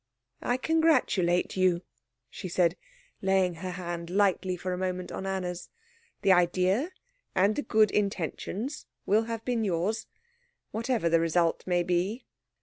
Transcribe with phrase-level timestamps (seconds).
[0.41, 1.83] "I congratulate you,"
[2.27, 2.75] she said,
[3.21, 5.69] laying her hand lightly for a moment on Anna's.
[6.23, 6.89] "The idea
[7.35, 10.07] and the good intentions will have been yours,
[10.71, 12.25] whatever the result may be."